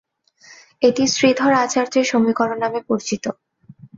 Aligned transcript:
এটি 0.81 1.03
শ্রীধর 1.07 1.51
আচার্যের 1.63 2.05
সমীকরণ 2.11 2.57
নামে 2.63 2.79
পরিচিত। 2.89 3.23